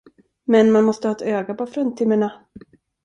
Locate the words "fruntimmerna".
1.67-2.45